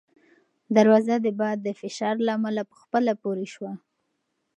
[0.75, 3.71] دروازه د باد د فشار له امله په خپله پورې شوه.